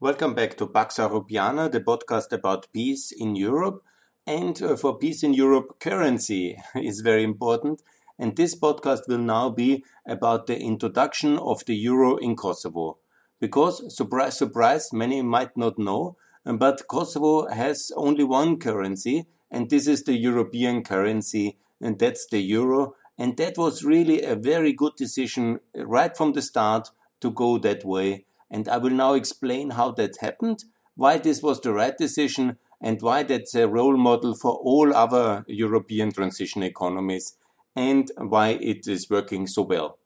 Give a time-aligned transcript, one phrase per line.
[0.00, 3.84] Welcome back to Pax Europiana, the podcast about peace in Europe.
[4.26, 7.80] And uh, for peace in Europe, currency is very important.
[8.18, 12.98] And this podcast will now be about the introduction of the euro in Kosovo.
[13.40, 19.86] Because, surprise, surprise, many might not know, but Kosovo has only one currency, and this
[19.86, 22.96] is the European currency, and that's the euro.
[23.16, 26.90] And that was really a very good decision right from the start
[27.20, 30.64] to go that way and I will now explain how that happened,
[30.96, 35.44] why this was the right decision, and why that's a role model for all other
[35.48, 37.36] European transition economies,
[37.74, 39.98] and why it is working so well.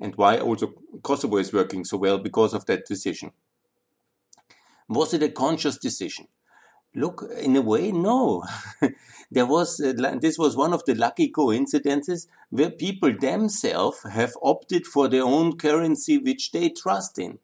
[0.00, 3.32] And why also Kosovo is working so well because of that decision.
[4.88, 6.28] Was it a conscious decision?
[6.94, 8.44] Look, in a way, no.
[9.30, 14.86] there was uh, this was one of the lucky coincidences where people themselves have opted
[14.86, 17.38] for their own currency which they trust in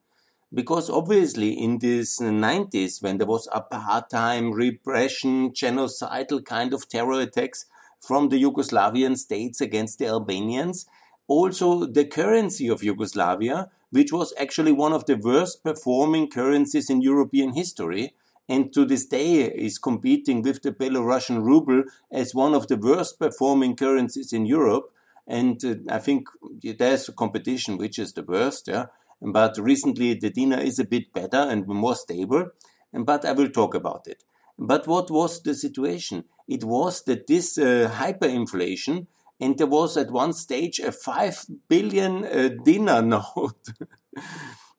[0.54, 7.66] because obviously in these 90s when there was apartheid repression genocidal kind of terror attacks
[8.00, 10.86] from the yugoslavian states against the albanians
[11.26, 17.00] also the currency of yugoslavia which was actually one of the worst performing currencies in
[17.02, 18.14] european history
[18.48, 23.18] and to this day is competing with the belarusian ruble as one of the worst
[23.18, 24.90] performing currencies in europe.
[25.26, 26.28] And uh, i think
[26.62, 28.86] there's a competition which is the worst yeah
[29.24, 32.50] but recently the dinar is a bit better and more stable,
[32.92, 34.22] but I will talk about it.
[34.58, 36.24] But what was the situation?
[36.46, 39.06] It was that this uh, hyperinflation,
[39.40, 43.68] and there was at one stage a 5 billion uh, dinar note.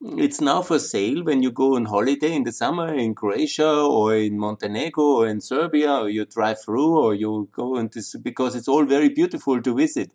[0.01, 4.15] it's now for sale when you go on holiday in the summer in Croatia or
[4.15, 8.67] in Montenegro or in Serbia, or you drive through or you go into because it's
[8.67, 10.11] all very beautiful to visit.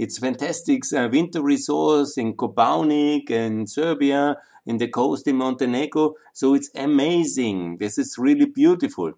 [0.00, 6.14] It's fantastic uh, winter resource in Kopaonik and Serbia, in the coast in Montenegro.
[6.32, 7.76] So it's amazing.
[7.76, 9.12] This is really beautiful.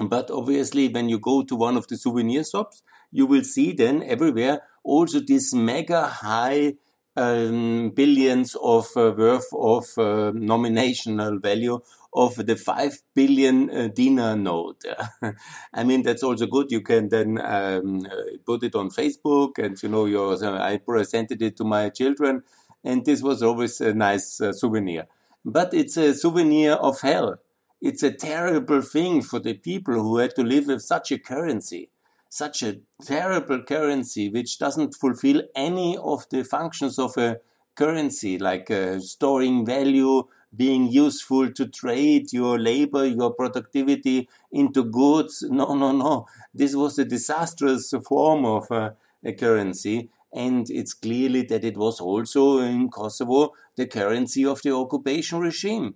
[0.00, 4.02] But obviously, when you go to one of the souvenir shops, you will see then
[4.02, 6.76] everywhere also this mega high
[7.14, 11.78] um, billions of uh, worth of uh, nominational value
[12.14, 14.84] of the 5 billion uh, dinar note.
[15.74, 16.70] I mean, that's also good.
[16.70, 20.76] You can then um, uh, put it on Facebook and, you know, your, uh, I
[20.78, 22.42] presented it to my children
[22.84, 25.06] and this was always a nice uh, souvenir.
[25.44, 27.36] But it's a souvenir of hell.
[27.82, 31.90] It's a terrible thing for the people who had to live with such a currency
[32.34, 37.38] such a terrible currency which doesn't fulfill any of the functions of a
[37.76, 40.24] currency like uh, storing value
[40.56, 45.44] being useful to trade your labor your productivity into goods.
[45.50, 46.26] No no no.
[46.52, 48.90] This was a disastrous form of uh,
[49.24, 54.74] a currency and it's clearly that it was also in Kosovo the currency of the
[54.74, 55.94] occupation regime.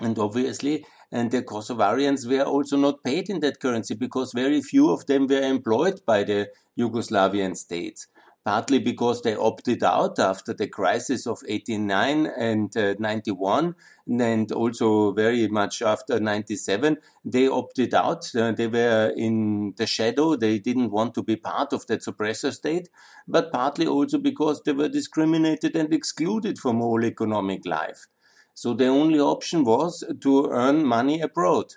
[0.00, 4.90] And obviously and the Kosovarians were also not paid in that currency because very few
[4.90, 8.08] of them were employed by the Yugoslavian states.
[8.46, 13.74] Partly because they opted out after the crisis of 89 and uh, 91,
[14.08, 18.30] and also very much after 97, they opted out.
[18.36, 20.36] Uh, they were in the shadow.
[20.36, 22.88] They didn't want to be part of that suppressor state,
[23.26, 28.06] but partly also because they were discriminated and excluded from all economic life.
[28.54, 31.74] So the only option was to earn money abroad.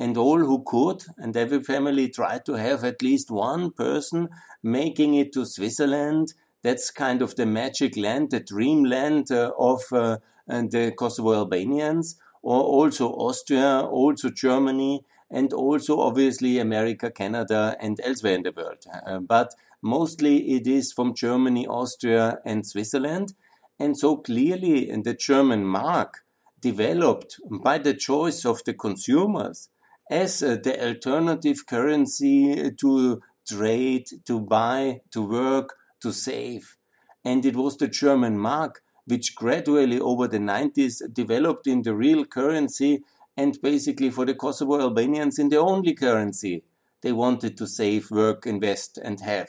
[0.00, 4.30] And all who could, and every family tried to have at least one person
[4.62, 6.32] making it to Switzerland.
[6.62, 10.16] That's kind of the magic land, the dream land uh, of uh,
[10.46, 18.36] the Kosovo Albanians, or also Austria, also Germany, and also obviously America, Canada, and elsewhere
[18.36, 18.84] in the world.
[19.06, 23.34] Uh, but mostly it is from Germany, Austria, and Switzerland.
[23.78, 26.24] And so clearly the German mark
[26.60, 29.68] developed by the choice of the consumers
[30.10, 36.76] as uh, the alternative currency to trade, to buy, to work, to save.
[37.24, 42.24] And it was the German mark which gradually over the 90s developed in the real
[42.24, 43.02] currency
[43.36, 46.64] and basically for the Kosovo Albanians in the only currency
[47.02, 49.48] they wanted to save, work, invest, and have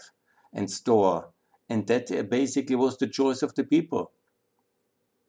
[0.54, 1.30] and store.
[1.69, 4.12] And that uh, basically was the choice of the people.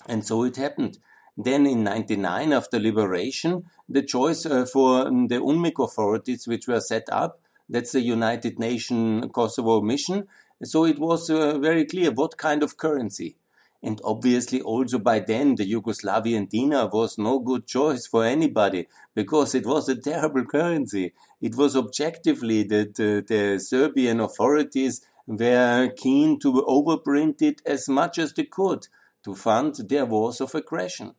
[0.07, 0.99] And so it happened.
[1.37, 7.05] Then in 99, after liberation, the choice uh, for the UNMIK authorities, which were set
[7.11, 10.27] up, that's the United Nations Kosovo mission.
[10.63, 13.37] So it was uh, very clear what kind of currency.
[13.83, 19.55] And obviously, also by then, the Yugoslavian dinar was no good choice for anybody because
[19.57, 21.15] it was a terrible currency.
[21.41, 28.19] It was objectively that uh, the Serbian authorities were keen to overprint it as much
[28.19, 28.87] as they could
[29.25, 31.15] to fund their wars of aggression.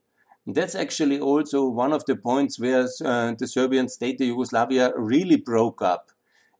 [0.45, 5.37] That's actually also one of the points where uh, the Serbian state, the Yugoslavia, really
[5.37, 6.11] broke up.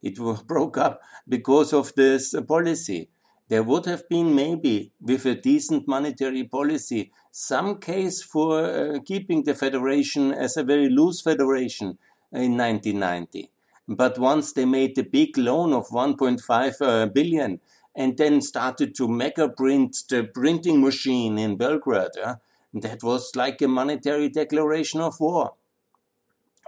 [0.02, 3.10] It broke up because of this policy.
[3.50, 9.44] There would have been maybe, with a decent monetary policy, some case for uh, keeping
[9.44, 11.98] the federation as a very loose federation
[12.32, 13.52] in 1990.
[13.88, 17.60] But once they made the big loan of 1.5 uh, billion
[17.96, 22.36] and then started to mega print the printing machine in Belgrade, uh,
[22.74, 25.54] that was like a monetary declaration of war.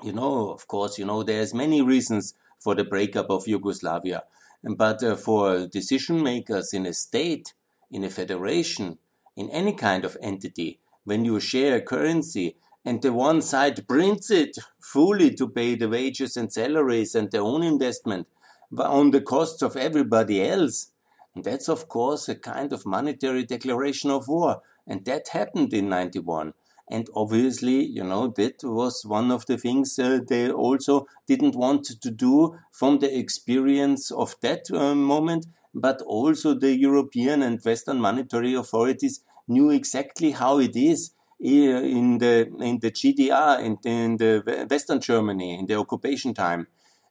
[0.04, 4.24] You know, of course, you know, there's many reasons for the breakup of Yugoslavia.
[4.64, 7.54] But uh, for decision makers in a state,
[7.92, 8.98] in a federation,
[9.36, 14.30] in any kind of entity, when you share a currency and the one side prints
[14.30, 18.28] it fully to pay the wages and salaries and their own investment
[18.72, 20.92] but on the costs of everybody else,
[21.34, 24.62] and that's of course a kind of monetary declaration of war.
[24.88, 26.54] And that happened in 91.
[26.90, 31.86] And obviously, you know, that was one of the things uh, they also didn't want
[31.86, 35.48] to do from the experience of that uh, moment.
[35.74, 42.48] But also the European and Western monetary authorities knew exactly how it is in the
[42.60, 46.68] in the GDR in, in the Western Germany in the occupation time,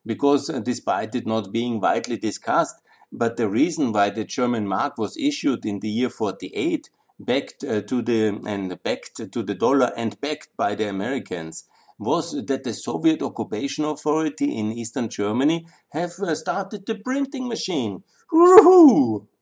[0.06, 2.76] because uh, despite it not being widely discussed,
[3.12, 6.88] but the reason why the German mark was issued in the year 48
[7.19, 11.64] backed uh, to the and backed to the dollar and backed by the Americans
[11.99, 18.02] was that the Soviet occupation authority in eastern Germany have uh, started the printing machine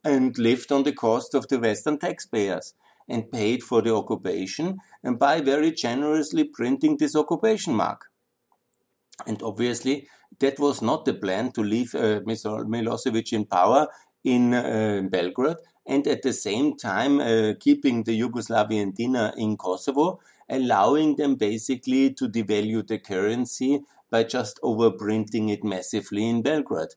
[0.05, 2.75] and lived on the cost of the western taxpayers
[3.09, 8.07] and paid for the occupation and by very generously printing this occupation mark.
[9.27, 10.09] And obviously,
[10.41, 13.89] that was not the plan to leave uh, Milosevic in power
[14.25, 15.57] in uh, Belgrade
[15.87, 22.13] and at the same time uh, keeping the Yugoslavian dinar in Kosovo, allowing them basically
[22.15, 26.95] to devalue the currency by just overprinting it massively in Belgrade.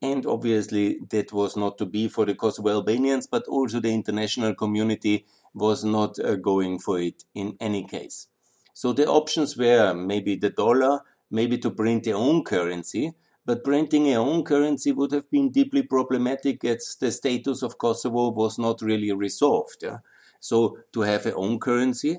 [0.00, 4.54] And obviously, that was not to be for the Kosovo Albanians, but also the international
[4.54, 8.28] community was not uh, going for it in any case.
[8.74, 11.00] So the options were maybe the dollar,
[11.30, 13.12] maybe to print their own currency,
[13.44, 18.30] but printing a own currency would have been deeply problematic as the status of Kosovo
[18.30, 19.82] was not really resolved.
[19.82, 19.98] Yeah?
[20.40, 22.18] So to have a own currency,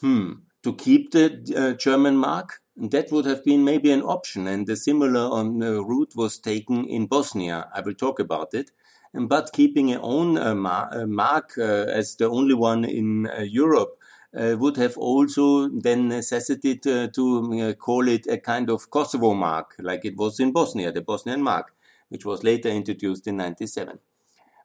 [0.00, 0.32] hmm,
[0.62, 4.46] to keep the uh, German mark, that would have been maybe an option.
[4.46, 7.68] And a similar on, uh, route was taken in Bosnia.
[7.74, 8.70] I will talk about it.
[9.12, 13.99] But keeping a own uh, mar- mark uh, as the only one in uh, Europe
[13.99, 13.99] uh,
[14.32, 19.74] would have also then necessitated uh, to uh, call it a kind of Kosovo mark,
[19.80, 21.74] like it was in Bosnia, the Bosnian mark,
[22.08, 23.98] which was later introduced in 97,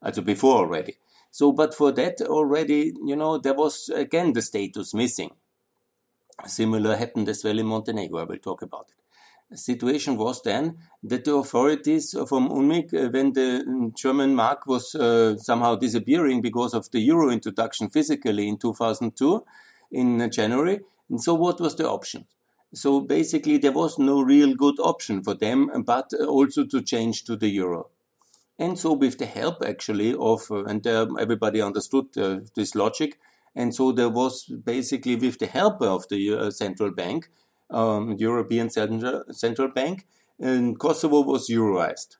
[0.02, 0.98] also before already.
[1.32, 5.32] So, but for that already, you know, there was again the status missing.
[6.46, 8.22] Similar happened as well in Montenegro.
[8.22, 9.05] I will talk about it.
[9.54, 15.76] Situation was then that the authorities from UNMIK, when the German mark was uh, somehow
[15.76, 19.46] disappearing because of the euro introduction physically in 2002
[19.92, 22.26] in January, and so what was the option?
[22.74, 27.36] So basically, there was no real good option for them, but also to change to
[27.36, 27.90] the euro.
[28.58, 33.20] And so, with the help actually of, uh, and uh, everybody understood uh, this logic,
[33.54, 37.30] and so there was basically with the help of the uh, central bank,
[37.70, 40.08] um, European Central, Bank,
[40.40, 42.18] and Kosovo was euroized.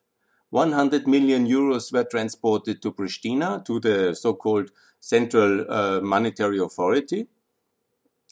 [0.50, 7.26] 100 million euros were transported to Pristina, to the so-called Central uh, Monetary Authority.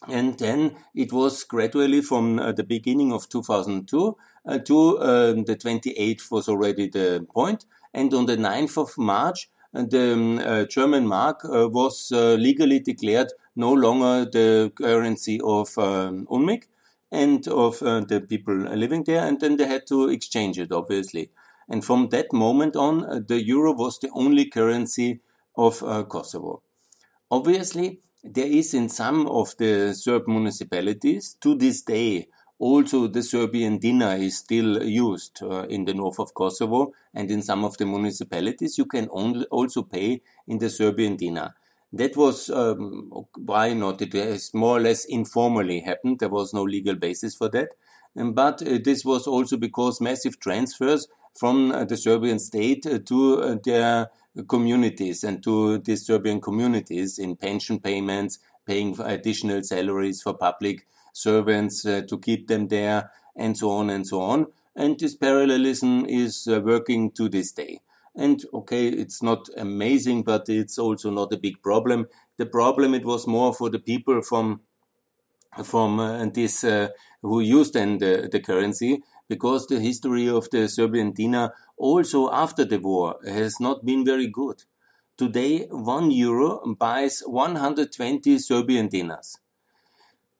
[0.07, 4.17] And then it was gradually from uh, the beginning of 2002
[4.47, 7.65] uh, to um, the 28th was already the point.
[7.93, 12.79] And on the 9th of March, uh, the um, uh, German mark uh, was legally
[12.79, 16.63] declared no longer the currency of um, UNMIK,
[17.15, 21.31] and of uh, the people living there, and then they had to exchange it, obviously.
[21.67, 25.21] And from that moment on, uh, the euro was the only currency
[25.57, 26.61] of uh, Kosovo.
[27.31, 33.79] Obviously, there is in some of the Serb municipalities to this day also the Serbian
[33.79, 37.85] dinar is still used uh, in the north of Kosovo, and in some of the
[37.85, 41.55] municipalities you can only also pay in the Serbian dinar.
[41.95, 44.01] That was um, why not.
[44.01, 46.19] It has more or less informally happened.
[46.19, 47.69] There was no legal basis for that.
[48.17, 52.99] Um, but uh, this was also because massive transfers from uh, the Serbian state uh,
[53.05, 54.09] to uh, their
[54.49, 61.85] communities and to the Serbian communities in pension payments, paying additional salaries for public servants
[61.85, 64.47] uh, to keep them there, and so on and so on.
[64.75, 67.79] And this parallelism is uh, working to this day.
[68.15, 72.07] And okay, it's not amazing, but it's also not a big problem.
[72.37, 74.61] The problem it was more for the people from
[75.63, 76.89] from uh, this uh,
[77.21, 82.65] who used then the, the currency because the history of the Serbian dinar also after
[82.65, 84.63] the war has not been very good.
[85.17, 89.37] Today, one euro buys 120 Serbian dinars.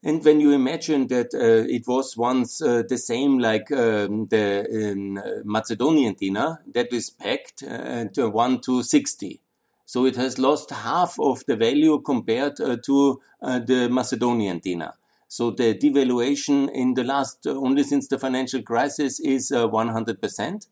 [0.06, 4.92] And when you imagine that uh, it was once uh, the same like um, the
[4.92, 9.42] um, Macedonian dinar, that is pegged uh, to 1 to 60.
[9.88, 14.94] So it has lost half of the value compared uh, to uh, the Macedonian dinar.
[15.28, 20.68] So the devaluation in the last, uh, only since the financial crisis, is 100%.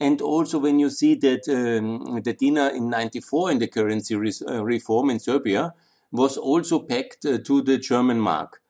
[0.00, 4.32] And also when you see that um, the dinar in 94 in the currency re
[4.48, 5.74] reform in Serbia
[6.10, 8.60] was also pegged to the German mark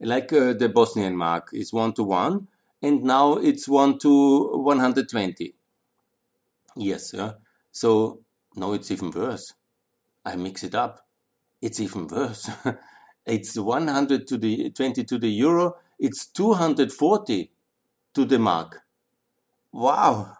[0.00, 2.48] like uh, the Bosnian mark is one to one,
[2.82, 5.54] and now it's one to 120.
[6.76, 7.32] Yes, yeah.
[7.72, 8.20] So
[8.54, 9.54] now it's even worse.
[10.24, 11.06] I mix it up.
[11.60, 12.48] It's even worse.
[13.26, 15.76] it's 100 to the 20 to the euro.
[15.98, 17.50] It's 240
[18.14, 18.82] to the mark.
[19.72, 20.36] Wow.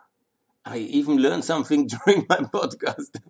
[0.65, 3.21] I even learned something during my podcast.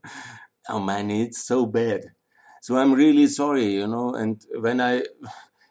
[0.68, 2.12] oh man, it's so bad.
[2.60, 5.04] So I'm really sorry, you know, and when I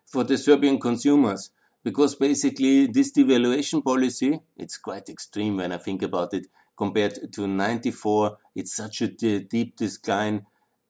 [0.07, 1.51] for the Serbian consumers
[1.83, 7.47] because basically this devaluation policy, it's quite extreme when I think about it, compared to
[7.47, 10.45] 94, it's such a deep decline.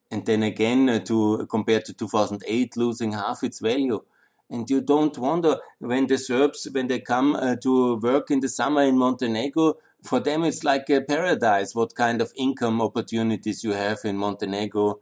[0.09, 4.01] And then again, uh, to compared to 2008, losing half its value.
[4.49, 8.49] And you don't wonder when the Serbs, when they come uh, to work in the
[8.49, 11.75] summer in Montenegro, for them it's like a paradise.
[11.75, 14.99] What kind of income opportunities you have in Montenegro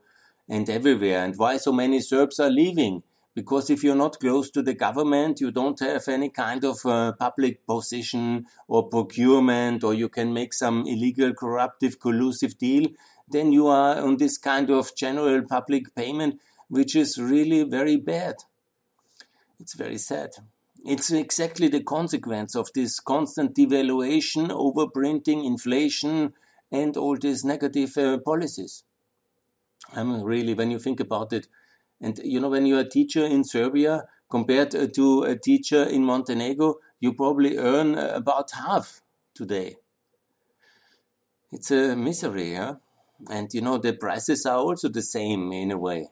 [0.49, 3.03] and everywhere, and why so many Serbs are leaving
[3.35, 7.11] because if you're not close to the government, you don't have any kind of uh,
[7.11, 12.87] public position or procurement, or you can make some illegal, corruptive, collusive deal,
[13.27, 16.39] then you are on this kind of general public payment,
[16.69, 18.35] which is really very bad.
[19.59, 20.29] It's very sad.
[20.85, 26.33] It's exactly the consequence of this constant devaluation, overprinting, inflation,
[26.71, 28.83] and all these negative uh, policies.
[29.93, 31.47] I mean, really, when you think about it,
[32.01, 36.03] and you know, when you're a teacher in Serbia compared uh, to a teacher in
[36.03, 39.01] Montenegro, you probably earn uh, about half
[39.33, 39.77] today.
[41.51, 42.75] It's a misery, yeah?
[43.29, 46.09] And you know, the prices are also the same in a way.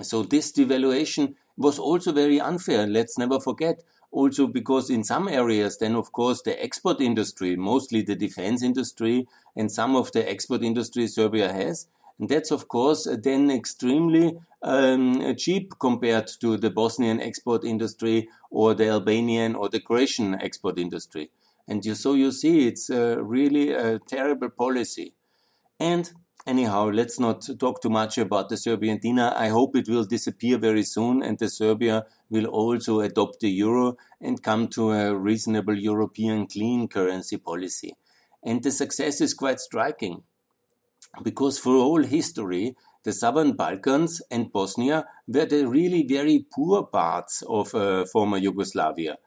[0.00, 2.86] So this devaluation was also very unfair.
[2.86, 3.82] Let's never forget.
[4.10, 9.26] Also, because in some areas, then of course the export industry, mostly the defense industry,
[9.56, 11.86] and some of the export industry Serbia has,
[12.22, 18.74] and that's of course then extremely um, cheap compared to the Bosnian export industry or
[18.74, 21.30] the Albanian or the Croatian export industry.
[21.66, 25.14] And you, so you see, it's uh, really a terrible policy.
[25.80, 26.12] And
[26.46, 29.34] anyhow, let's not talk too much about the Serbian dinar.
[29.36, 33.96] I hope it will disappear very soon and the Serbia will also adopt the euro
[34.20, 37.96] and come to a reasonable European clean currency policy.
[38.44, 40.22] And the success is quite striking
[41.22, 47.42] because for all history, the southern Balkans and Bosnia were the really very poor parts
[47.48, 49.18] of uh, former Yugoslavia.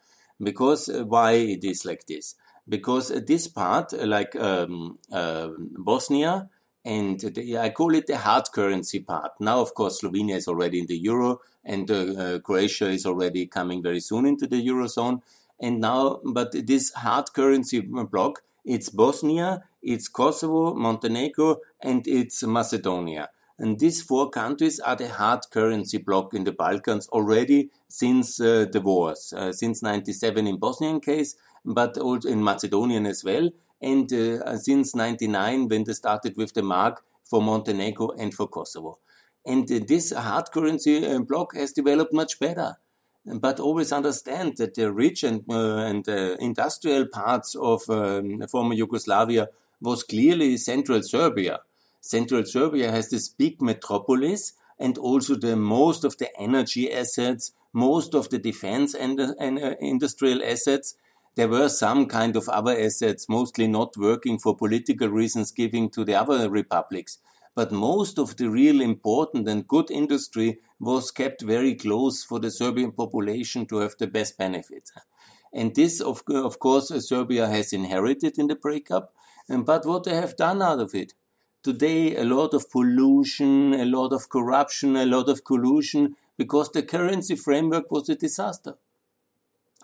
[0.42, 2.36] Because uh, why it is like this?
[2.68, 6.50] Because this part, uh, like um, uh, Bosnia,
[6.84, 9.32] and the, I call it the hard currency part.
[9.40, 13.82] Now, of course, Slovenia is already in the euro, and uh, Croatia is already coming
[13.82, 15.22] very soon into the eurozone.
[15.60, 23.30] And now, but this hard currency block, it's Bosnia, it's Kosovo, Montenegro, and it's Macedonia.
[23.58, 28.66] And these four countries are the hard currency bloc in the Balkans already since uh,
[28.70, 33.50] the wars, uh, since 97 in Bosnian case, but also in Macedonian as well,
[33.82, 39.00] and uh, since 99 when they started with the mark for Montenegro and for Kosovo.
[39.46, 42.76] And uh, this hard currency uh, bloc has developed much better.
[43.26, 46.08] But always understand that the rich and, uh, and
[46.40, 49.48] industrial parts of um, former Yugoslavia
[49.82, 51.60] was clearly central Serbia
[52.06, 58.14] Central Serbia has this big metropolis and also the most of the energy assets, most
[58.14, 60.96] of the defense and, and uh, industrial assets.
[61.34, 66.06] There were some kind of other assets, mostly not working for political reasons, giving to
[66.06, 67.18] the other republics.
[67.56, 72.52] But most of the real important and good industry was kept very close for the
[72.52, 74.92] Serbian population to have the best benefits.
[75.52, 79.14] And this, of, of course, Serbia has inherited in the breakup.
[79.48, 81.14] But what they have done out of it?
[81.66, 86.84] today a lot of pollution, a lot of corruption, a lot of collusion, because the
[86.84, 88.76] currency framework was a disaster.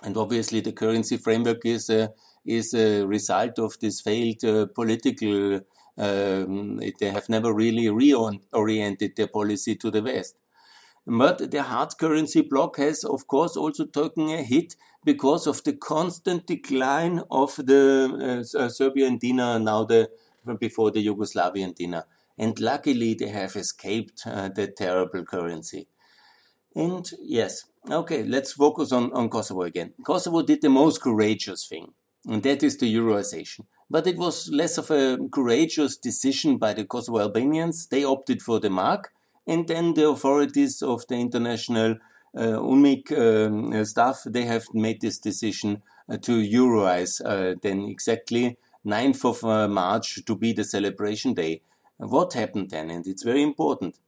[0.04, 2.14] And obviously, the currency framework is a,
[2.46, 5.62] is a result of this failed uh, political.
[5.98, 10.36] Um, they have never really reoriented their policy to the West.
[11.06, 15.74] But the hard currency bloc has, of course, also taken a hit because of the
[15.74, 20.10] constant decline of the uh, uh Serbian dinar, now the
[20.60, 22.06] before the Yugoslavian dinar.
[22.38, 25.88] And luckily, they have escaped uh, the terrible currency.
[26.76, 29.94] And yes, okay, let's focus on, on Kosovo again.
[30.06, 31.94] Kosovo did the most courageous thing,
[32.28, 33.66] and that is the Euroization.
[33.90, 37.88] But it was less of a courageous decision by the Kosovo Albanians.
[37.88, 39.12] They opted for the mark,
[39.52, 41.98] and then the authorities of the international
[42.36, 48.58] uh, UNMIK um, staff, they have made this decision uh, to Euroize uh, then exactly
[48.86, 51.62] 9th of March to be the celebration day.
[51.98, 52.90] What happened then?
[52.90, 54.00] And it's very important.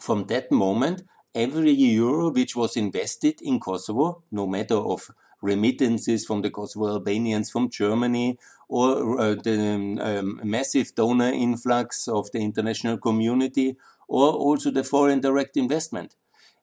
[0.00, 1.02] From that moment,
[1.34, 5.10] every euro which was invested in Kosovo, no matter of
[5.42, 12.30] remittances from the Kosovo Albanians from Germany or uh, the um, massive donor influx of
[12.32, 13.76] the international community
[14.10, 16.16] or also the foreign direct investment.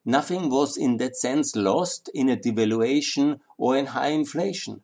[0.03, 4.81] Nothing was in that sense lost in a devaluation or in high inflation.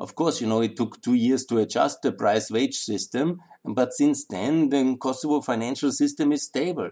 [0.00, 3.92] Of course, you know, it took two years to adjust the price wage system, but
[3.92, 6.90] since then, the Kosovo financial system is stable.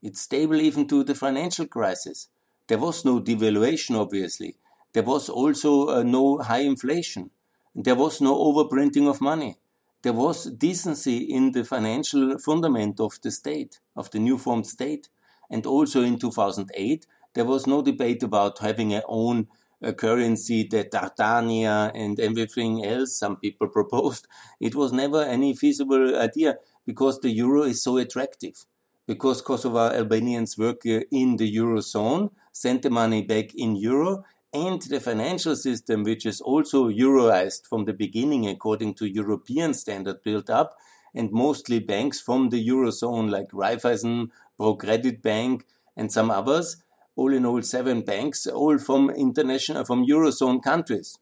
[0.00, 2.28] It's stable even to the financial crisis.
[2.68, 4.56] There was no devaluation, obviously.
[4.92, 7.30] There was also uh, no high inflation.
[7.74, 9.56] There was no overprinting of money.
[10.02, 15.08] There was decency in the financial fundament of the state, of the new formed state.
[15.50, 19.48] And also in 2008, there was no debate about having a own
[19.84, 24.26] uh, currency, the Tartania and everything else some people proposed.
[24.58, 28.64] It was never any feasible idea because the euro is so attractive.
[29.06, 34.82] Because Kosovo Albanians work uh, in the eurozone, send the money back in euro, and
[34.82, 40.50] the financial system, which is also euroized from the beginning according to European standard built
[40.50, 40.76] up,
[41.14, 45.66] and mostly banks from the eurozone like Raiffeisen, ProCredit Bank,
[45.96, 46.82] and some others,
[47.16, 51.18] all in all seven banks, all from international, from eurozone countries.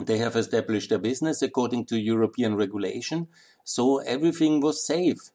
[0.00, 3.28] They have established a business according to European regulation,
[3.64, 5.30] so everything was safe.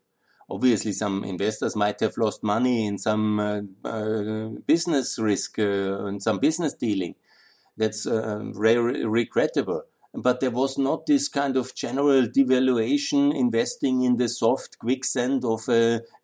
[0.50, 6.22] Obviously, some investors might have lost money in some uh, uh, business risk uh, and
[6.22, 7.16] some business dealing.
[7.78, 9.84] That's uh, very regrettable.
[10.14, 15.68] But there was not this kind of general devaluation investing in the soft quicksand of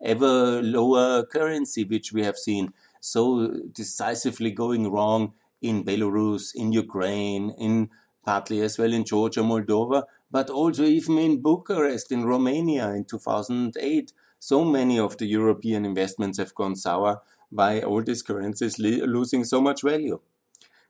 [0.00, 7.50] ever lower currency, which we have seen so decisively going wrong in Belarus, in Ukraine,
[7.58, 7.90] in
[8.24, 14.12] partly as well in Georgia, Moldova, but also even in Bucharest, in Romania in 2008.
[14.38, 17.20] So many of the European investments have gone sour
[17.52, 20.20] by all these currencies losing so much value.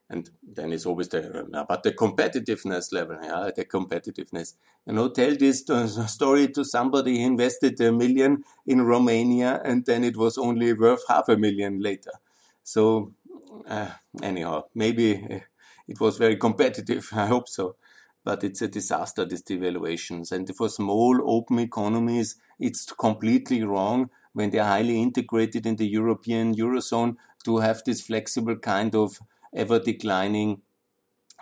[0.08, 4.54] And then it's always the, but the competitiveness level, yeah, the competitiveness.
[4.84, 5.64] You know, tell this
[6.06, 11.04] story to somebody who invested a million in Romania and then it was only worth
[11.08, 12.10] half a million later.
[12.64, 13.14] So,
[13.68, 15.38] uh, anyhow, maybe uh,
[15.86, 17.08] it was very competitive.
[17.12, 17.76] I hope so
[18.24, 20.32] but it's a disaster, these devaluations.
[20.32, 26.54] And for small open economies, it's completely wrong when they're highly integrated in the European
[26.54, 29.18] Eurozone to have this flexible kind of
[29.54, 30.62] ever declining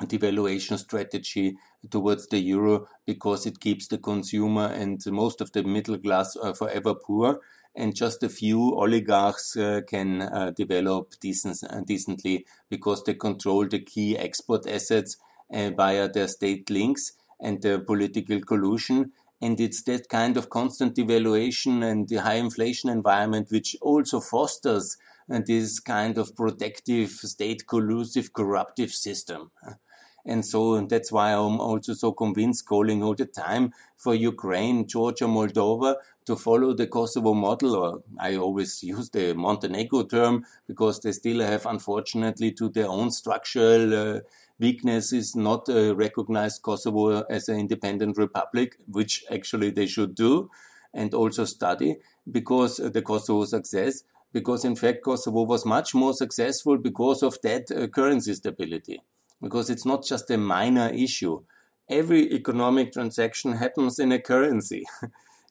[0.03, 1.57] devaluation strategy
[1.91, 6.53] towards the euro because it keeps the consumer and most of the middle class uh,
[6.53, 7.41] forever poor
[7.75, 13.79] and just a few oligarchs uh, can uh, develop decent, decently because they control the
[13.79, 15.17] key export assets
[15.51, 19.13] via their state links and the political collusion.
[19.41, 24.97] And it's that kind of constant devaluation and the high inflation environment which also fosters
[25.33, 29.51] uh, this kind of protective, state collusive, corruptive system.
[30.27, 35.25] And so that's why I'm also so convinced calling all the time for Ukraine, Georgia,
[35.25, 41.13] Moldova to follow the Kosovo model, or I always use the Montenegro term because they
[41.13, 44.21] still have, unfortunately, to their own structural uh,
[44.59, 50.51] weakness is not uh, recognize Kosovo as an independent republic, which actually they should do
[50.93, 51.97] and also study
[52.31, 54.03] because the Kosovo success,
[54.33, 59.01] because in fact Kosovo was much more successful because of that uh, currency stability,
[59.41, 61.43] because it's not just a minor issue.
[61.89, 64.85] Every economic transaction happens in a currency.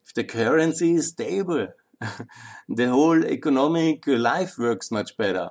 [0.05, 1.67] if the currency is stable,
[2.69, 5.49] the whole economic life works much better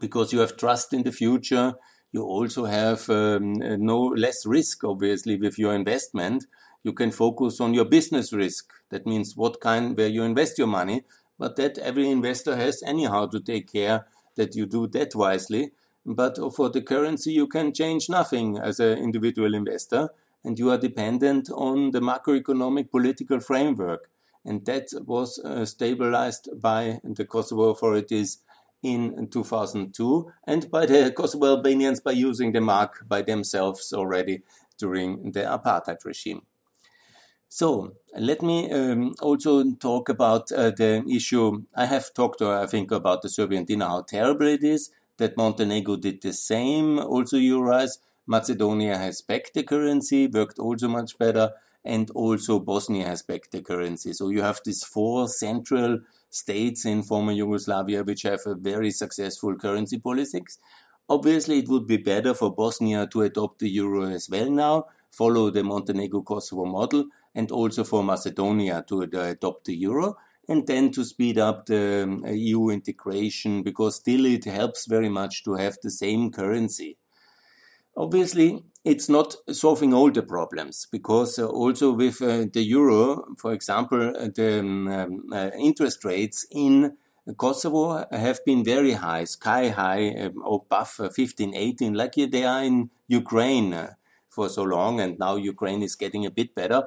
[0.00, 1.74] because you have trust in the future,
[2.12, 6.46] you also have um, no less risk, obviously, with your investment.
[6.82, 8.70] You can focus on your business risk.
[8.90, 11.04] That means what kind, where you invest your money,
[11.38, 15.72] but that every investor has anyhow to take care that you do that wisely.
[16.04, 20.10] But for the currency, you can change nothing as an individual investor,
[20.44, 24.08] and you are dependent on the macroeconomic political framework.
[24.44, 28.38] and that was uh, stabilized by the Kosovo authorities
[28.82, 34.42] in 2002 and by the Kosovo Albanians by using the mark by themselves already
[34.78, 36.42] during the apartheid regime.
[37.48, 41.64] So let me um, also talk about uh, the issue.
[41.76, 44.90] I have talked, I think, about the Serbian dinar, how terrible it is
[45.22, 47.98] that Montenegro did the same, also euros.
[48.26, 51.52] Macedonia has backed the currency, worked also much better,
[51.84, 54.12] and also Bosnia has backed the currency.
[54.12, 59.54] So you have these four central states in former Yugoslavia which have a very successful
[59.54, 60.58] currency politics.
[61.08, 65.50] Obviously, it would be better for Bosnia to adopt the euro as well now, follow
[65.50, 67.04] the Montenegro Kosovo model,
[67.34, 70.16] and also for Macedonia to adopt the euro,
[70.48, 75.44] and then to speed up the um, EU integration because still it helps very much
[75.44, 76.96] to have the same currency.
[77.96, 83.52] Obviously, it's not solving all the problems because uh, also with uh, the euro, for
[83.52, 86.96] example, uh, the um, um, interest rates in
[87.36, 93.88] Kosovo have been very high, sky high, above 15, 18, like they are in Ukraine
[94.28, 96.82] for so long, and now Ukraine is getting a bit better.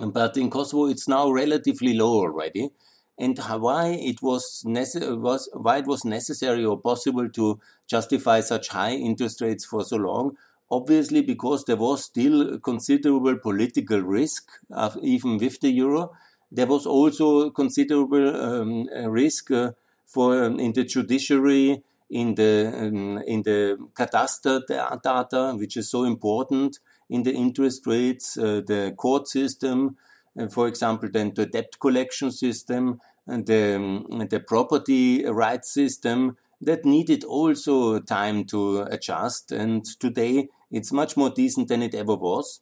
[0.00, 2.70] But in Kosovo, it's now relatively low already.
[3.18, 8.94] And why it was, was why it was necessary or possible to justify such high
[8.94, 10.36] interest rates for so long?
[10.70, 16.12] Obviously because there was still considerable political risk, uh, even with the euro.
[16.50, 19.72] There was also considerable um, risk uh,
[20.06, 24.60] for um, in the judiciary, in the um, in the cadastre
[25.02, 26.78] data, which is so important
[27.10, 29.96] in the interest rates, uh, the court system,
[30.38, 36.36] uh, for example, then the debt collection system, and the, um, the property rights system
[36.60, 39.52] that needed also time to adjust.
[39.52, 42.60] And today it's much more decent than it ever was.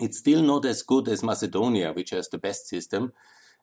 [0.00, 3.12] It's still not as good as Macedonia, which has the best system.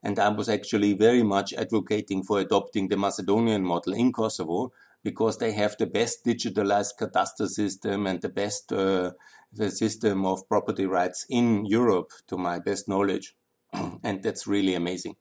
[0.04, 4.72] And I was actually very much advocating for adopting the Macedonian model in Kosovo
[5.04, 9.12] because they have the best digitalized cadastre system and the best uh,
[9.52, 13.36] the system of property rights in Europe, to my best knowledge.
[14.04, 15.16] and that's really amazing.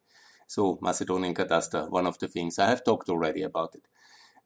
[0.46, 3.82] So, Macedonian cadastre, one of the things I have talked already about it.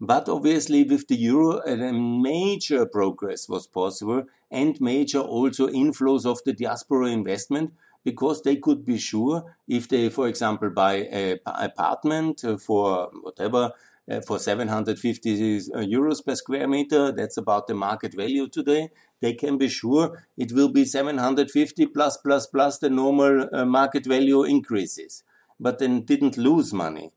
[0.00, 6.40] But obviously, with the euro, a major progress was possible and major also inflows of
[6.44, 12.42] the diaspora investment because they could be sure if they, for example, buy an apartment
[12.58, 13.72] for whatever,
[14.10, 19.34] uh, for 750 uh, euros per square meter, that's about the market value today, they
[19.34, 24.42] can be sure it will be 750 plus plus plus the normal uh, market value
[24.44, 25.22] increases.
[25.58, 27.12] But then didn't lose money.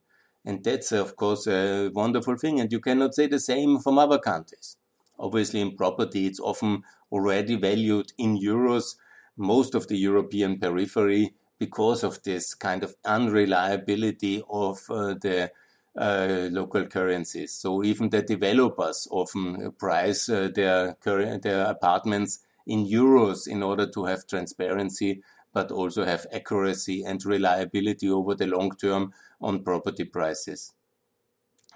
[0.46, 2.60] And that's, of course, a wonderful thing.
[2.60, 4.76] And you cannot say the same from other countries.
[5.17, 8.96] Obviously, in property, it's often already valued in euros,
[9.38, 15.50] most of the European periphery, because of this kind of unreliability of uh, the
[15.96, 17.54] uh, local currencies.
[17.54, 24.06] So even the developers often price uh, their, their apartments in euros in order to
[24.06, 25.22] have transparency,
[25.54, 30.74] but also have accuracy and reliability over the long term on property prices.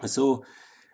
[0.05, 0.45] So,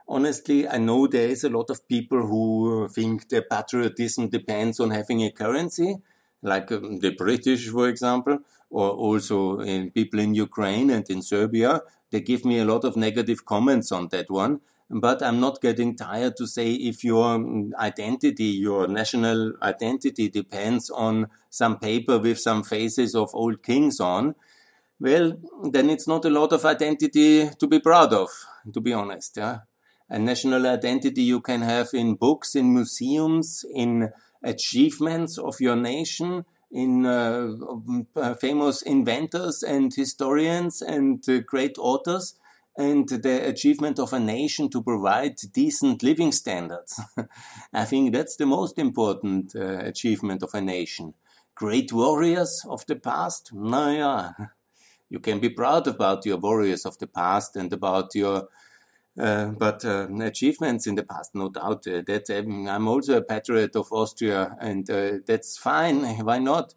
[0.07, 4.91] honestly, I know there is a lot of people who think their patriotism depends on
[4.91, 5.97] having a currency,
[6.43, 11.81] like um, the British, for example, or also in people in Ukraine and in Serbia.
[12.11, 14.61] They give me a lot of negative comments on that one.
[14.89, 20.89] But I'm not getting tired to say if your um, identity, your national identity depends
[20.91, 24.35] on some paper with some faces of old kings on,
[24.99, 28.29] well, then it's not a lot of identity to be proud of,
[28.71, 29.37] to be honest.
[29.37, 29.59] Yeah?
[30.09, 34.11] A national identity you can have in books, in museums, in
[34.43, 37.51] achievements of your nation, in uh,
[38.15, 42.35] uh, famous inventors and historians and uh, great authors,
[42.75, 46.99] and the achievement of a nation to provide decent living standards.
[47.73, 51.13] I think that's the most important uh, achievement of a nation.
[51.53, 53.51] Great warriors of the past?
[53.53, 54.31] No,
[55.09, 58.47] you can be proud about your warriors of the past and about your
[59.19, 61.85] uh, but uh, achievements in the past, no doubt.
[61.87, 66.03] Uh, that um, I'm also a patriot of Austria, and uh, that's fine.
[66.25, 66.73] Why not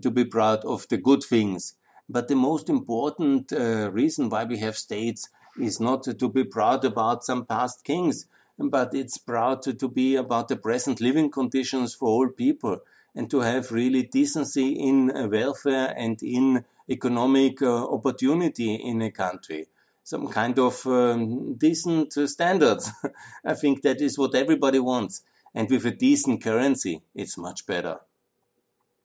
[0.00, 1.74] to be proud of the good things?
[2.08, 5.28] But the most important uh, reason why we have states
[5.60, 8.26] is not to be proud about some past kings,
[8.56, 12.78] but it's proud to, to be about the present living conditions for all people
[13.16, 19.66] and to have really decency in welfare and in economic opportunity in a country
[20.10, 22.90] some kind of um, decent uh, standards.
[23.44, 25.22] I think that is what everybody wants.
[25.54, 27.98] And with a decent currency, it's much better.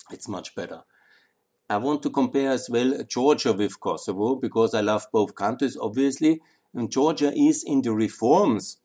[0.09, 0.81] It's much better.
[1.69, 6.41] I want to compare as well Georgia with Kosovo because I love both countries, obviously.
[6.73, 8.77] And Georgia is in the reforms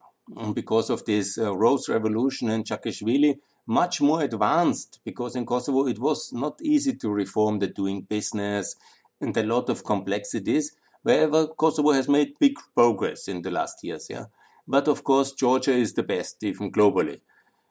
[0.53, 5.97] because of this uh, Rose Revolution and Saakashvili much more advanced because in Kosovo it
[5.97, 8.75] was not easy to reform the doing business
[9.19, 10.75] and a lot of complexities.
[11.03, 14.25] Wherever Kosovo has made big progress in the last years, yeah.
[14.67, 17.21] But of course, Georgia is the best, even globally.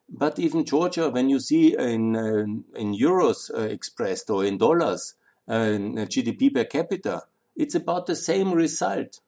[0.09, 5.15] But even Georgia, when you see in uh, in euros uh, expressed or in dollars,
[5.49, 5.79] uh,
[6.13, 7.23] GDP per capita,
[7.57, 9.21] it's about the same result.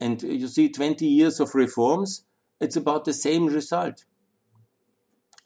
[0.00, 2.24] And you see, 20 years of reforms,
[2.60, 4.04] it's about the same result.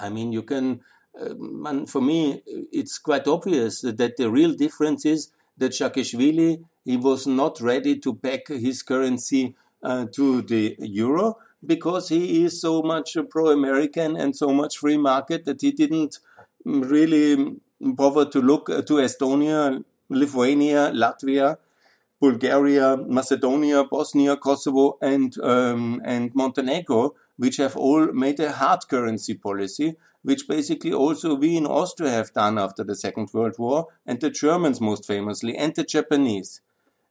[0.01, 0.81] I mean, you can,
[1.21, 7.27] uh, for me, it's quite obvious that the real difference is that Saakashvili, he was
[7.27, 13.17] not ready to back his currency uh, to the euro because he is so much
[13.29, 16.19] pro-American and so much free market that he didn't
[16.65, 21.57] really bother to look to Estonia, Lithuania, Latvia,
[22.21, 29.35] Bulgaria, Macedonia, Bosnia, Kosovo, and um, and Montenegro, which have all made a hard currency
[29.35, 34.21] policy, which basically also we in Austria have done after the Second World War, and
[34.21, 36.63] the Germans most famously, and the Japanese.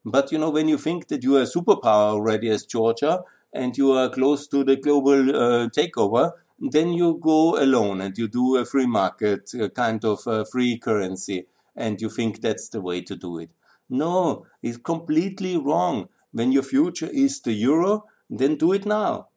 [0.06, 3.76] But you know, when you think that you are a superpower already as Georgia, and
[3.78, 8.58] you are close to the global uh, takeover, then you go alone and you do
[8.58, 13.02] a free market a kind of uh, free currency, and you think that's the way
[13.02, 13.50] to do it.
[13.90, 16.10] No, it's completely wrong.
[16.32, 19.30] When your future is the euro, then do it now.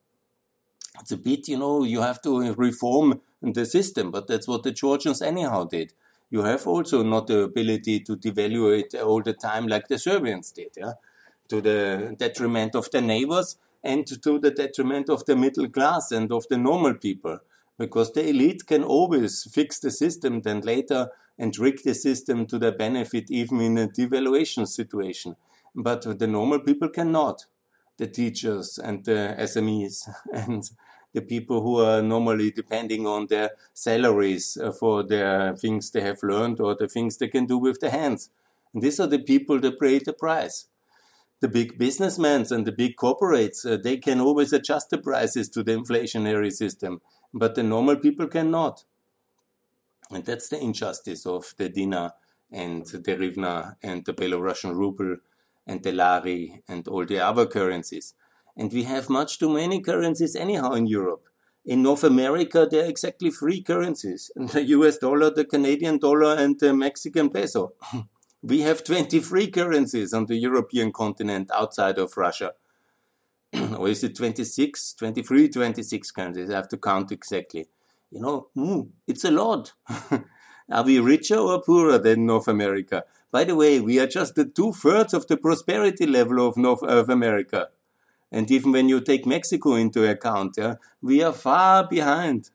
[1.00, 4.72] It's a bit, you know, you have to reform the system, but that's what the
[4.72, 5.92] Georgians anyhow did.
[6.30, 10.52] You have also not the ability to devalue it all the time like the Serbians
[10.52, 10.94] did, yeah,
[11.48, 16.30] to the detriment of the neighbors and to the detriment of the middle class and
[16.32, 17.38] of the normal people.
[17.78, 22.58] Because the elite can always fix the system then later and rig the system to
[22.58, 25.36] their benefit, even in a devaluation situation.
[25.74, 27.46] But the normal people cannot.
[27.96, 30.68] The teachers and the SMEs and
[31.14, 36.22] the people who are normally depending on their salaries uh, for their things they have
[36.22, 38.30] learned or the things they can do with their hands.
[38.72, 40.66] And these are the people that pay the price
[41.40, 45.62] the big businessmen and the big corporates, uh, they can always adjust the prices to
[45.62, 47.00] the inflationary system,
[47.32, 48.84] but the normal people cannot.
[50.10, 52.14] And that's the injustice of the dinar
[52.50, 55.18] and the hryvnia and the Belarusian ruble
[55.66, 58.14] and the lari and all the other currencies.
[58.58, 61.28] And we have much too many currencies anyhow in Europe.
[61.64, 66.58] In North America, there are exactly three currencies the US dollar, the Canadian dollar, and
[66.58, 67.72] the Mexican peso.
[68.40, 72.52] We have 23 currencies on the European continent outside of Russia.
[73.76, 76.50] or is it 26, 23, 26 currencies?
[76.50, 77.66] I have to count exactly.
[78.12, 79.72] You know, mm, it's a lot.
[80.70, 83.04] are we richer or poorer than North America?
[83.32, 86.84] By the way, we are just the two thirds of the prosperity level of North
[86.84, 87.68] of America.
[88.30, 92.50] And even when you take Mexico into account, yeah, we are far behind.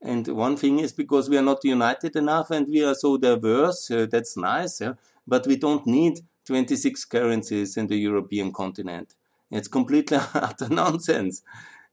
[0.00, 3.90] And one thing is because we are not united enough and we are so diverse,
[3.90, 4.94] uh, that's nice, yeah?
[5.26, 9.14] but we don't need 26 currencies in the European continent.
[9.50, 11.42] It's completely utter nonsense.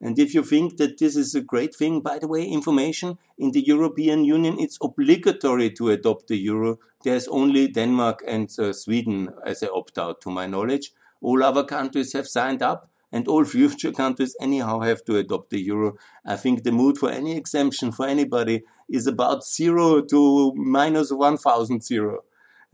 [0.01, 3.51] And if you think that this is a great thing, by the way, information in
[3.51, 6.77] the European Union, it's obligatory to adopt the euro.
[7.03, 10.91] There's only Denmark and uh, Sweden as an opt out, to my knowledge.
[11.23, 15.61] All other countries have signed up and all future countries anyhow have to adopt the
[15.61, 15.95] euro.
[16.25, 21.83] I think the mood for any exemption for anybody is about zero to minus 1000
[21.83, 22.23] zero.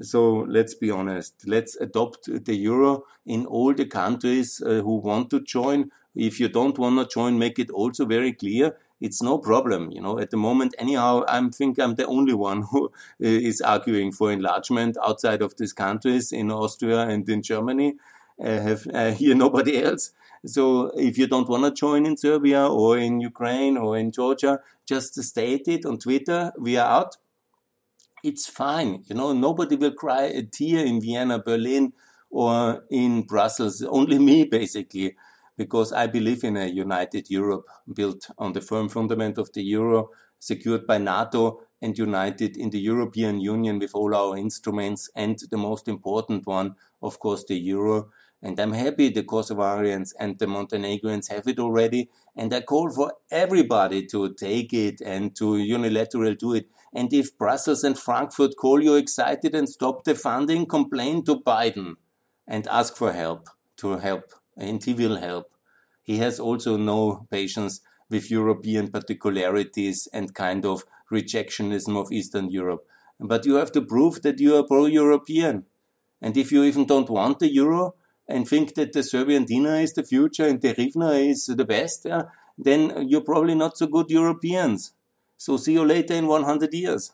[0.01, 1.33] So let's be honest.
[1.45, 5.91] Let's adopt the euro in all the countries uh, who want to join.
[6.15, 8.77] If you don't want to join, make it also very clear.
[9.01, 9.91] It's no problem.
[9.91, 12.91] You know, at the moment, anyhow, I think I'm the only one who
[13.23, 17.95] uh, arguing for enlargement outside of these countries in Austria and in Germany.
[18.43, 20.11] I have uh, here nobody else.
[20.45, 24.59] So if you don't want to join in Serbia or in Ukraine or in Georgia,
[24.85, 26.53] just state it on Twitter.
[26.57, 27.17] We are out.
[28.23, 29.03] It's fine.
[29.07, 31.93] You know, nobody will cry a tear in Vienna, Berlin,
[32.29, 33.81] or in Brussels.
[33.81, 35.15] Only me, basically,
[35.57, 40.09] because I believe in a united Europe built on the firm fundament of the euro,
[40.39, 45.57] secured by NATO and united in the European Union with all our instruments, and the
[45.57, 48.09] most important one, of course, the euro
[48.41, 52.09] and I'm happy the Kosovarians and the Montenegrins have it already.
[52.35, 56.69] And I call for everybody to take it and to unilaterally do it.
[56.93, 61.95] And if Brussels and Frankfurt call you excited and stop the funding, complain to Biden
[62.47, 64.31] and ask for help to help.
[64.55, 65.51] And he will help.
[66.01, 72.85] He has also no patience with European particularities and kind of rejectionism of Eastern Europe.
[73.21, 75.65] but you have to prove that you are pro-European.
[76.21, 77.95] And if you even don't want the euro
[78.29, 82.05] and think that the Serbian dinar is the future and the hryvnia is the best,
[82.57, 84.93] then you're probably not so good Europeans.
[85.35, 87.13] So see you later in 100 years.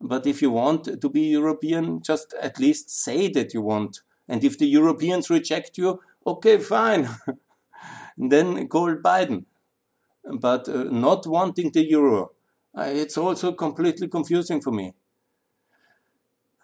[0.00, 4.00] But if you want to be European, just at least say that you want.
[4.26, 7.08] And if the Europeans reject you, okay, fine.
[8.16, 9.44] then call Biden.
[10.24, 12.32] But uh, not wanting the euro,
[12.74, 14.94] it's also completely confusing for me.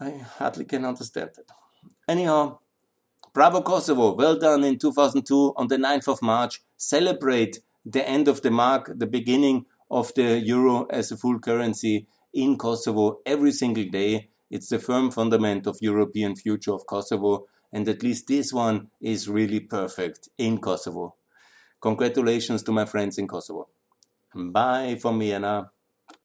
[0.01, 1.51] I hardly can understand it.
[2.09, 2.59] Anyhow,
[3.33, 6.63] bravo Kosovo, well done in 2002 on the 9th of March.
[6.77, 12.07] Celebrate the end of the mark, the beginning of the euro as a full currency
[12.33, 14.29] in Kosovo every single day.
[14.51, 19.29] It's the firm fundament of European future of Kosovo, and at least this one is
[19.29, 21.15] really perfect in Kosovo.
[21.81, 23.69] Congratulations to my friends in Kosovo.
[24.35, 25.71] Bye from Vienna.